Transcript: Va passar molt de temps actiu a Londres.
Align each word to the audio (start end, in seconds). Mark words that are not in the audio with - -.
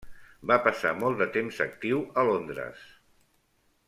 Va 0.51 0.55
passar 0.67 0.93
molt 1.01 1.19
de 1.23 1.27
temps 1.37 1.59
actiu 1.67 2.01
a 2.21 2.27
Londres. 2.31 2.81